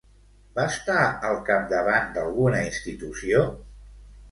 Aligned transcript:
Va 0.53 0.63
estar 0.71 1.01
al 1.29 1.37
capdavant 1.51 2.09
d'alguna 2.17 2.65
institució? 2.73 3.47